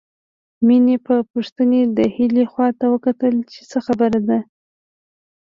[0.65, 4.39] مينې په پوښتنې د هيلې خواته وکتل چې څه خبره ده